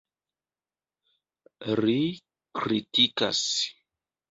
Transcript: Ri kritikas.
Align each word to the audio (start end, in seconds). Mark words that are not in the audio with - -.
Ri 1.83 1.99
kritikas. 2.63 3.45